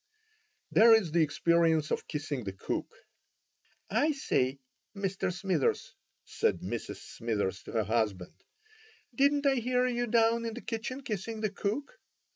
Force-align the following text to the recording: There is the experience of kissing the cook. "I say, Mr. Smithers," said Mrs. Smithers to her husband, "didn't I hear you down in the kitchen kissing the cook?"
There 0.71 0.95
is 0.95 1.11
the 1.11 1.21
experience 1.21 1.91
of 1.91 2.07
kissing 2.07 2.43
the 2.43 2.53
cook. 2.53 2.91
"I 3.87 4.13
say, 4.13 4.57
Mr. 4.95 5.31
Smithers," 5.31 5.93
said 6.25 6.61
Mrs. 6.61 6.95
Smithers 6.97 7.61
to 7.65 7.73
her 7.73 7.83
husband, 7.83 8.33
"didn't 9.13 9.45
I 9.45 9.57
hear 9.57 9.85
you 9.85 10.07
down 10.07 10.43
in 10.45 10.55
the 10.55 10.61
kitchen 10.61 11.01
kissing 11.03 11.41
the 11.41 11.51
cook?" 11.51 11.99